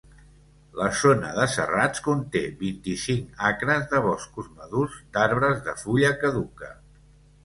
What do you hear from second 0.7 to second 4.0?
La zona de serrats conté vint-i-cinc acres